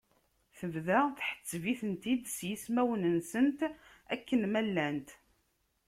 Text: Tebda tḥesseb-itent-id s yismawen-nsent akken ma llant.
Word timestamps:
Tebda 0.57 0.99
tḥesseb-itent-id 1.17 2.23
s 2.35 2.37
yismawen-nsent 2.49 3.59
akken 4.13 4.41
ma 4.51 4.61
llant. 4.67 5.09